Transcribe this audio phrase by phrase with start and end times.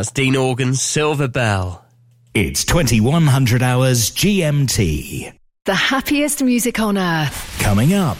[0.00, 1.84] That's Dean Organ's Silver Bell.
[2.32, 5.30] It's 2100 hours GMT.
[5.66, 7.58] The happiest music on earth.
[7.60, 8.16] Coming up.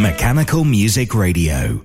[0.00, 1.84] Mechanical Music Radio.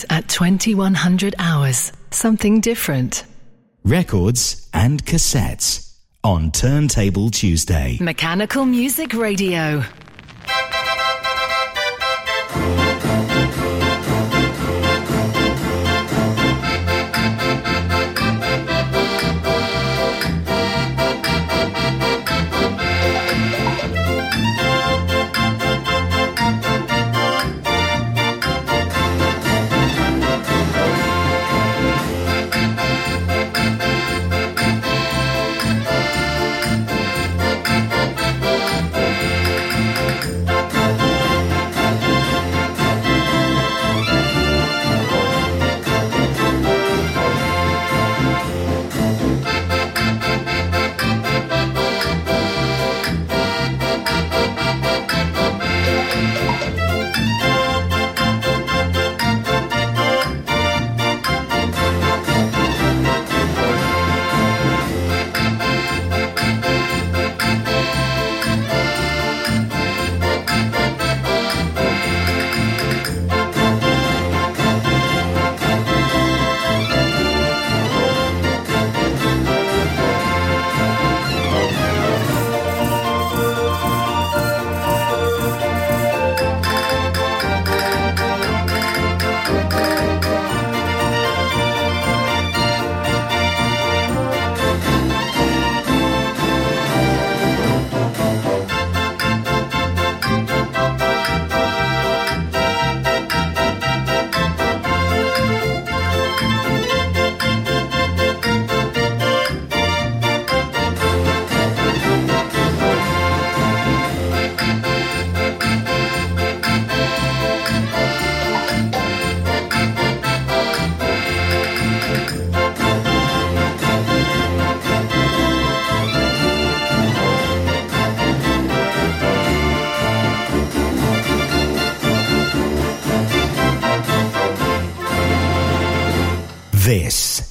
[0.00, 3.24] Night at 2100 hours, something different.
[3.84, 7.98] Records and cassettes on Turntable Tuesday.
[8.00, 9.82] Mechanical Music Radio.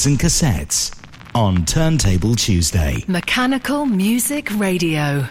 [0.00, 0.94] Records and cassettes
[1.34, 3.04] on Turntable Tuesday.
[3.06, 5.26] Mechanical Music Radio.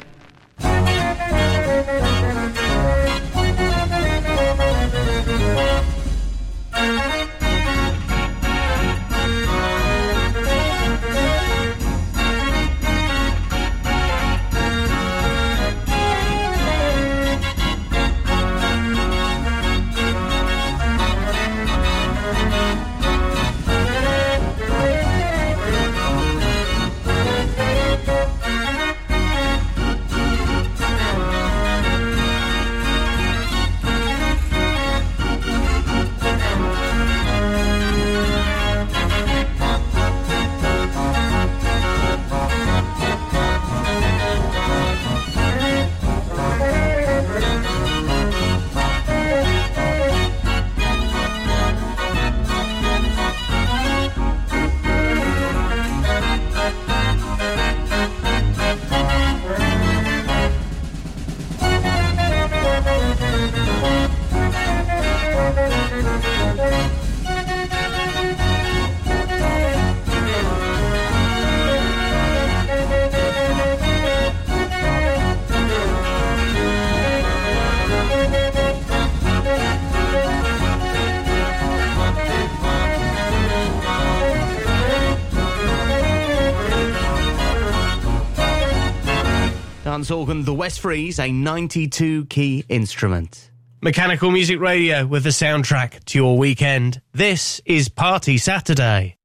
[90.09, 93.51] Dance organ, the West Freeze, a 92 key instrument.
[93.79, 96.99] Mechanical Music Radio with the soundtrack to your weekend.
[97.13, 99.18] This is Party Saturday.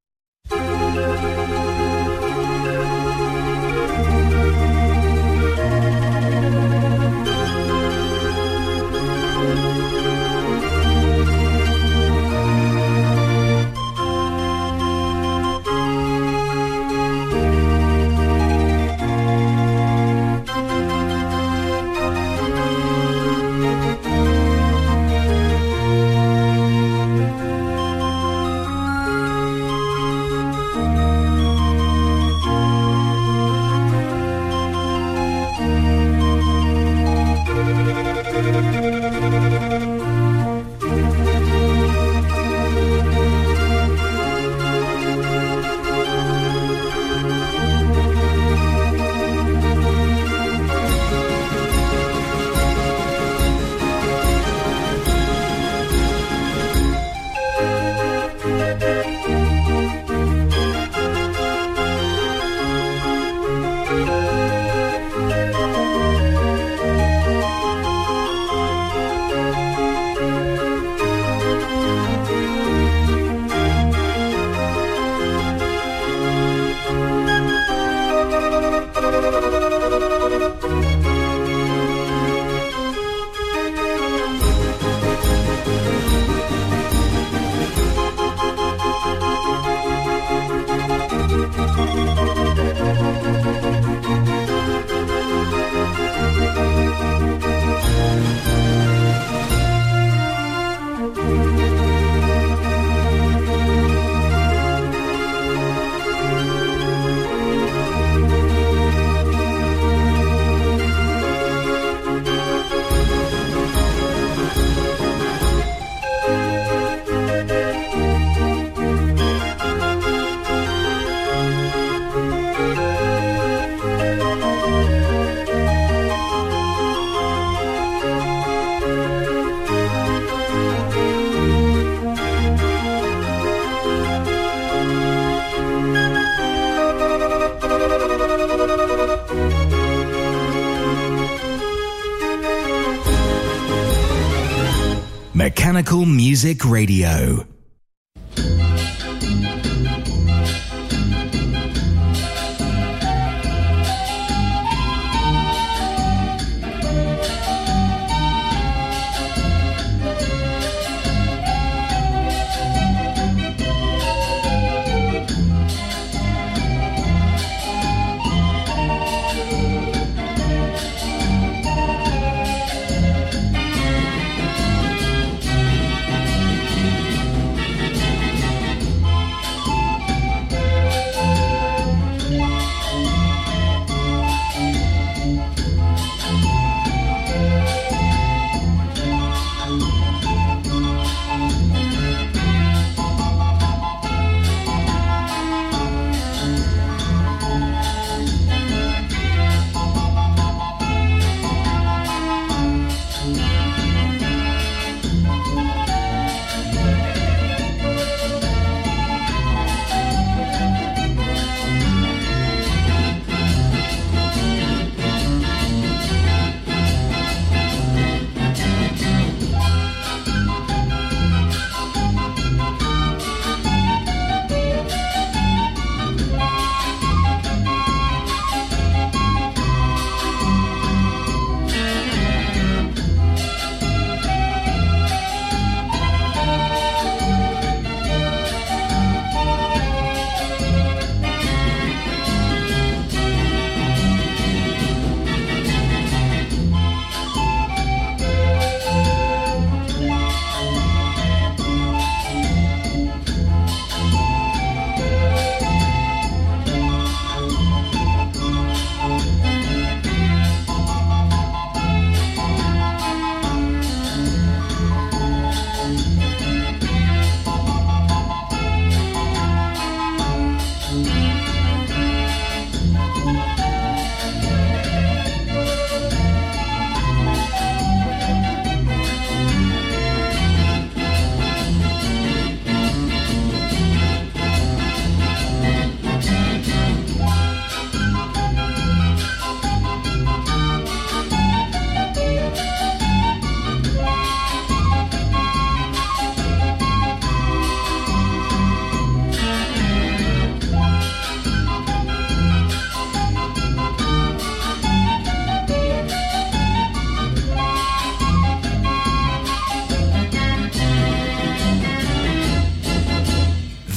[146.44, 147.53] Music Radio.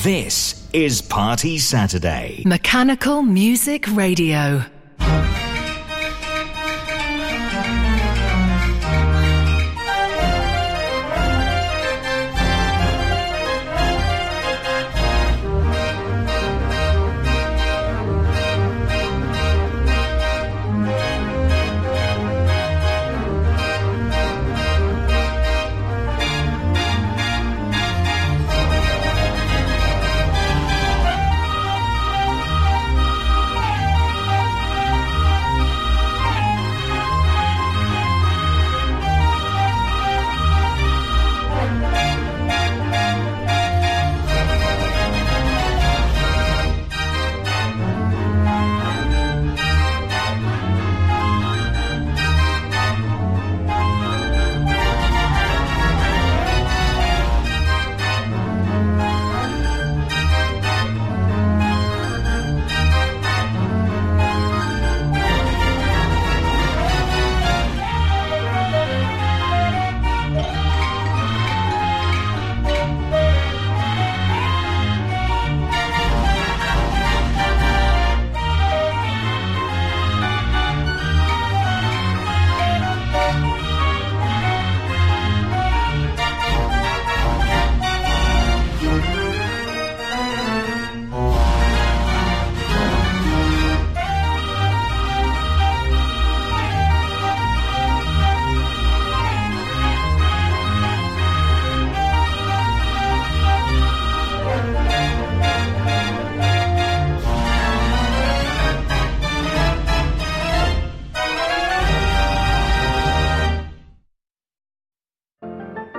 [0.04, 2.44] This is Party Saturday.
[2.46, 4.63] Mechanical Music Radio.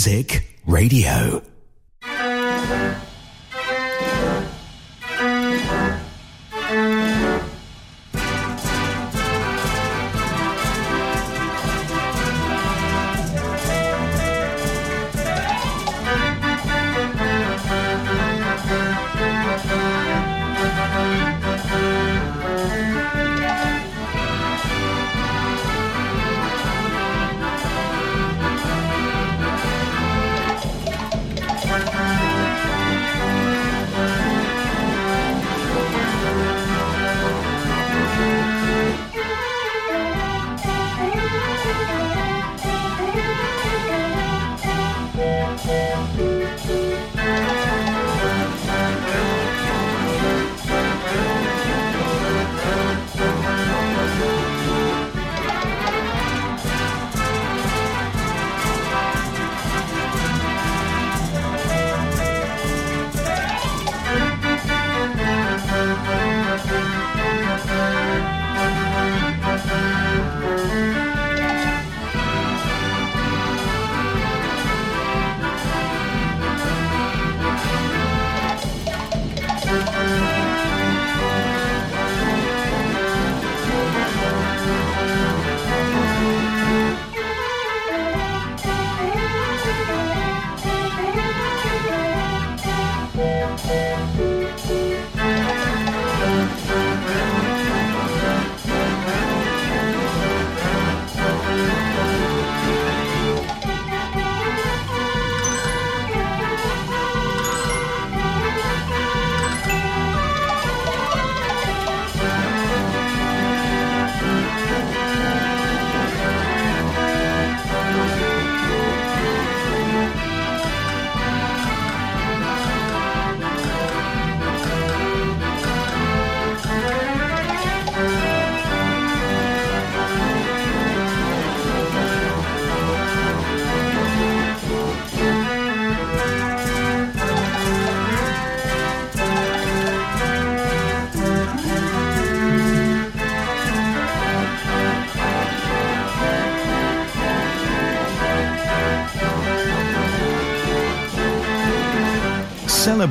[0.00, 1.49] Music Radio.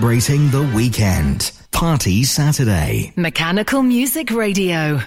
[0.10, 1.52] Celebrating the weekend.
[1.72, 3.14] Party Saturday.
[3.16, 5.02] Mechanical Music Radio.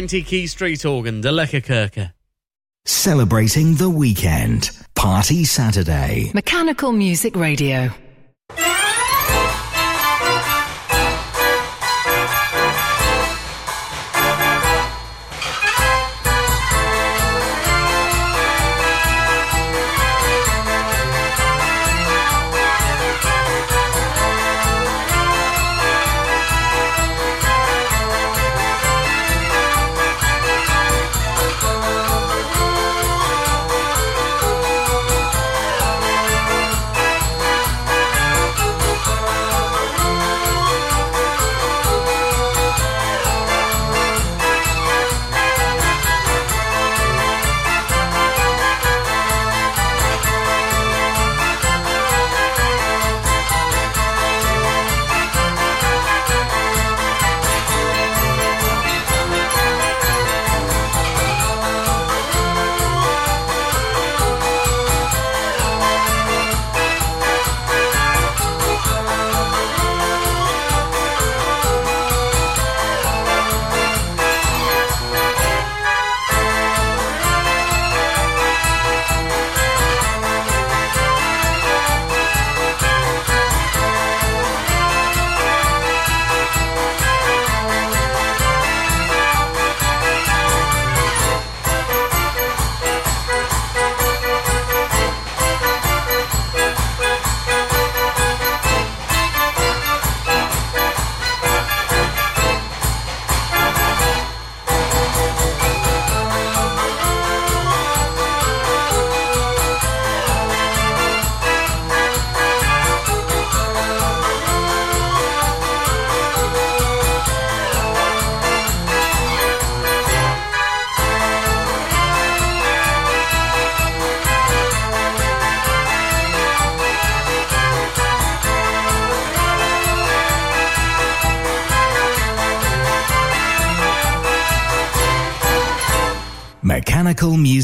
[0.00, 2.12] 90 key street organ, De Lekker Kerke.
[2.86, 4.70] Celebrating the weekend.
[4.94, 6.30] Party Saturday.
[6.32, 7.90] Mechanical Music Radio.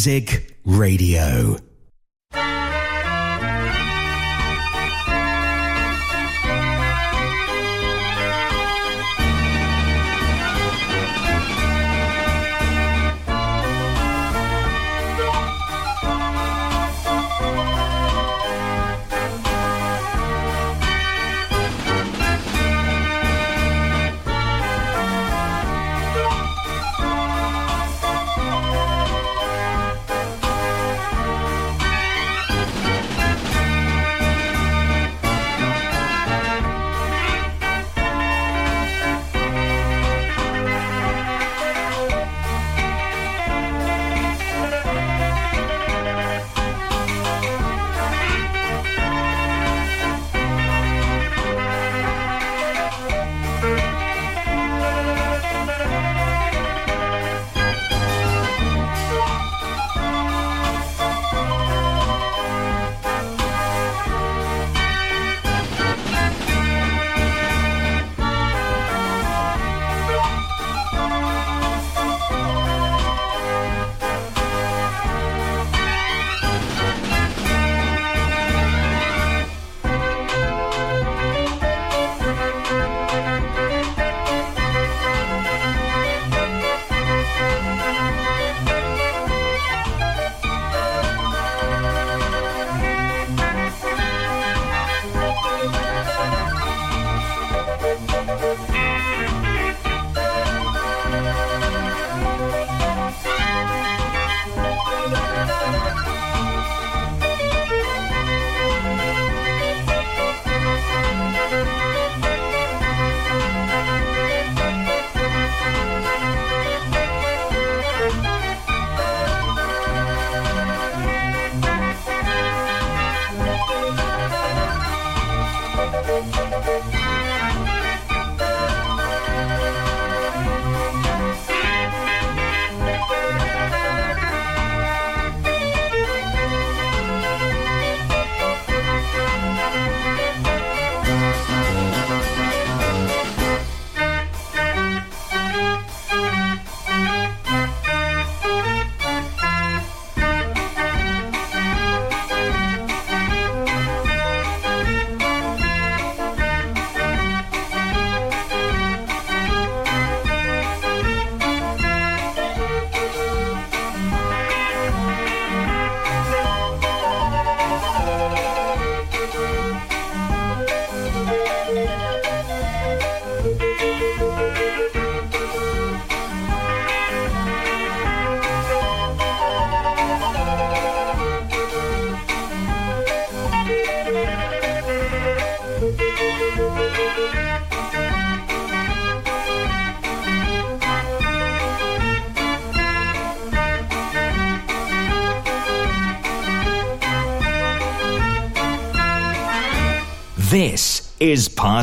[0.06, 1.75] Music Radio.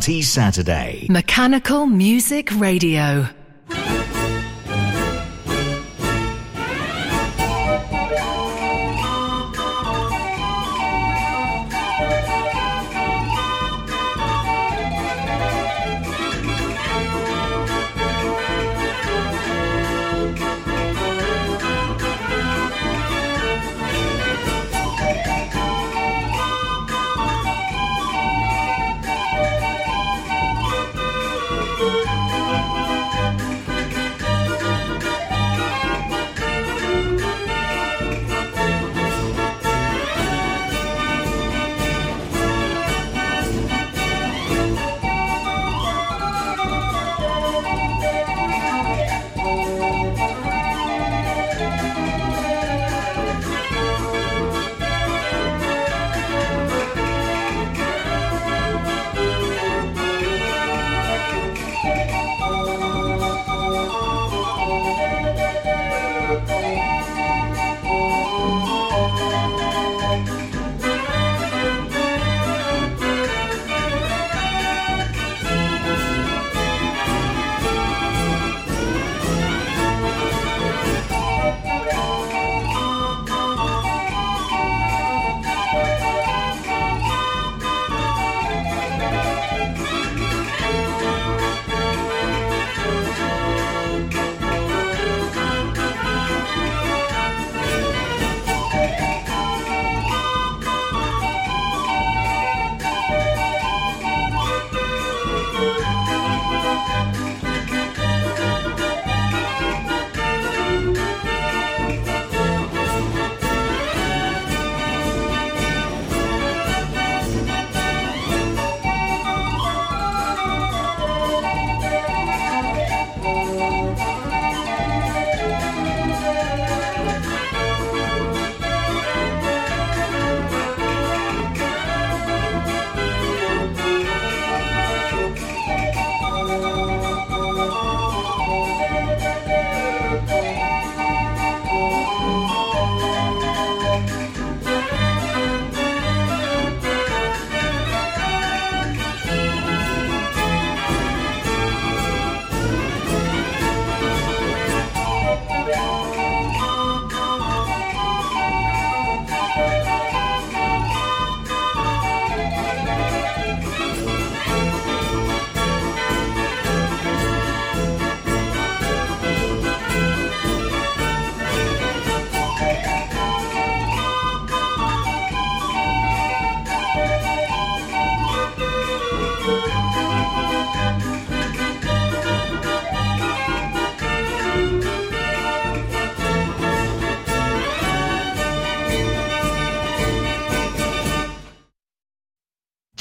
[0.03, 1.07] Party Saturday.
[1.09, 3.29] Mechanical Music Radio.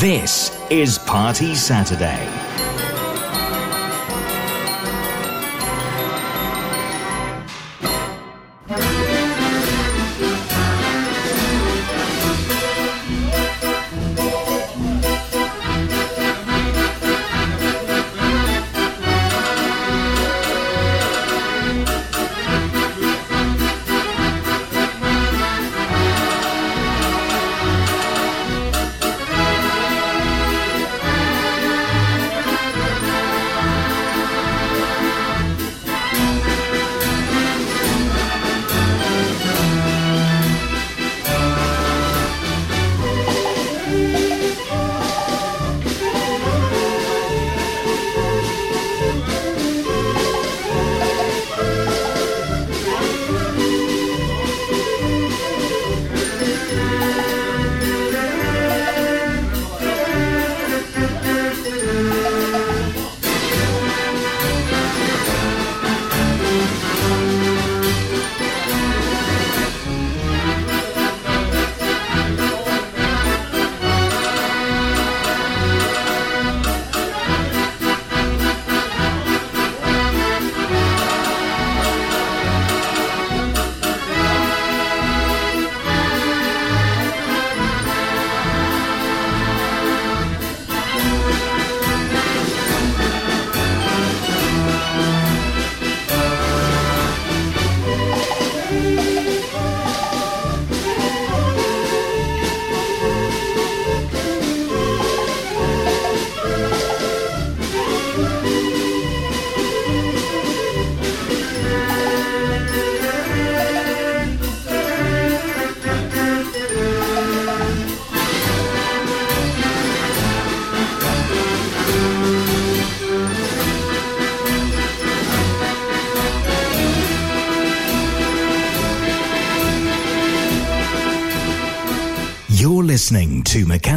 [0.00, 2.39] This is Party Saturday.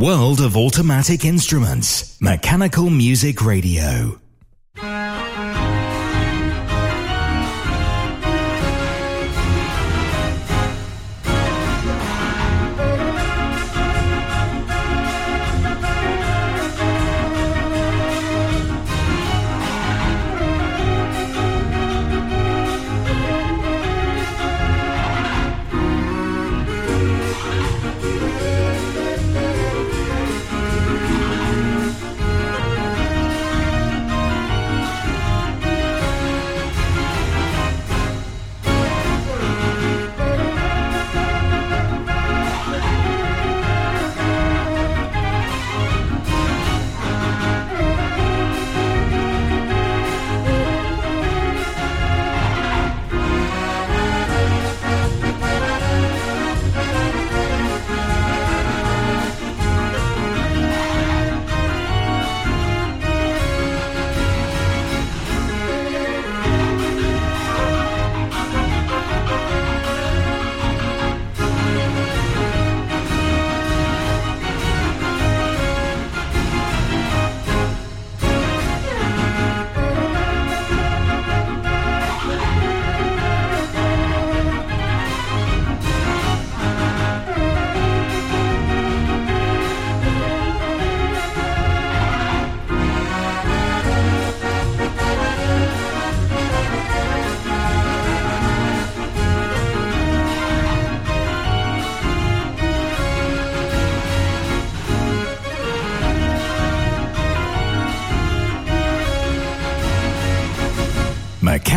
[0.00, 2.18] World of automatic instruments.
[2.20, 4.18] Mechanical Music Radio.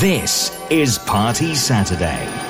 [0.00, 2.49] This is Party Saturday.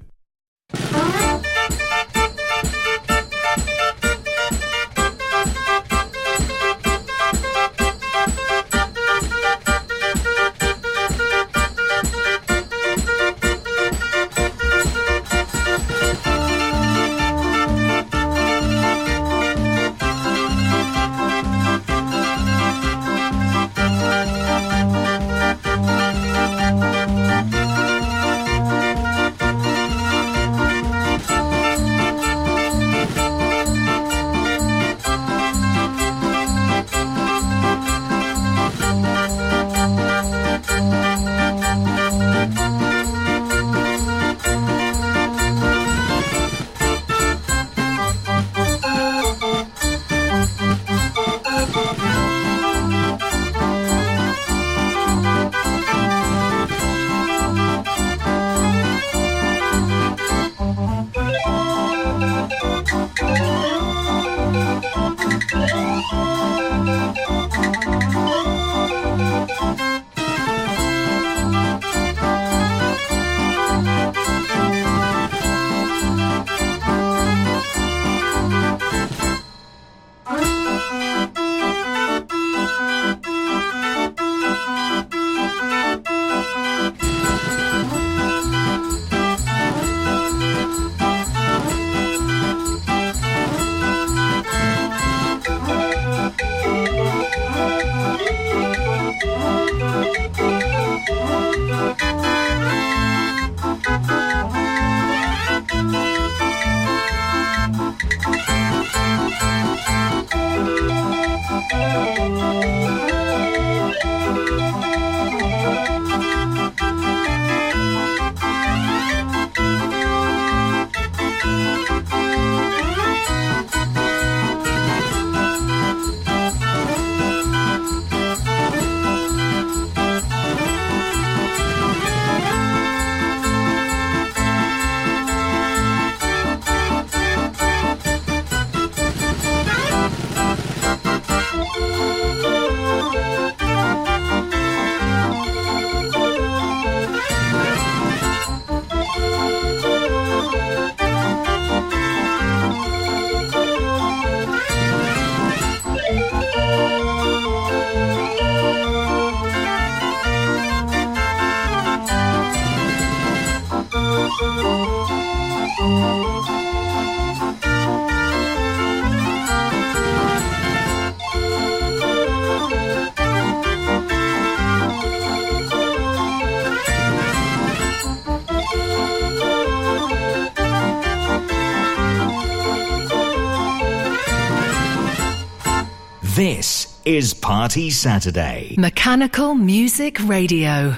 [186.61, 188.75] This is Party Saturday.
[188.77, 190.95] Mechanical Music Radio.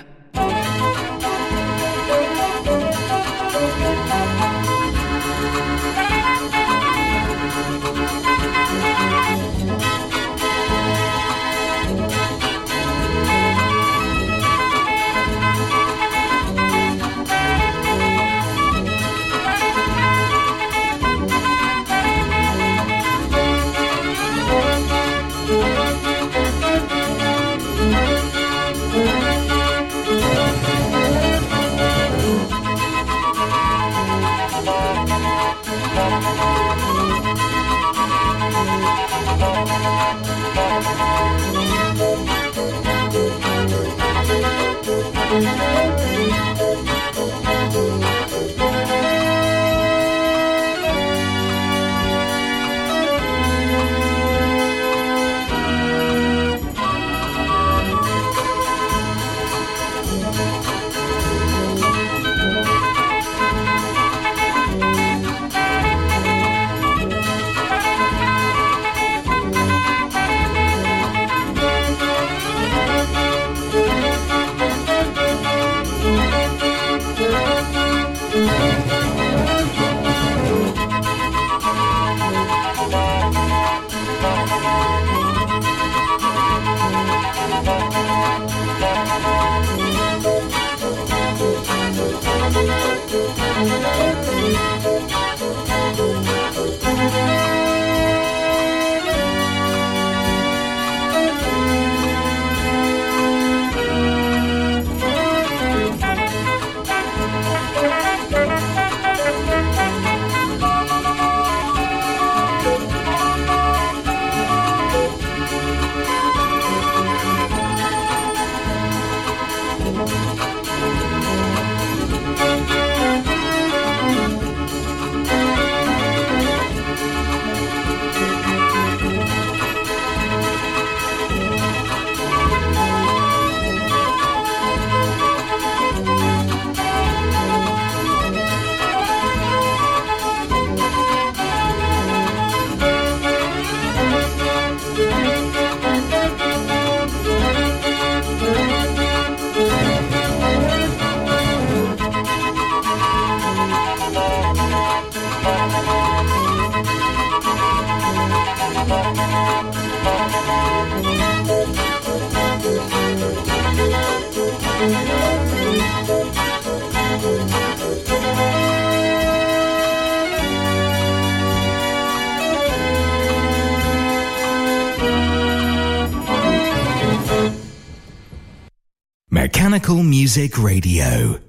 [180.74, 181.43] Radio.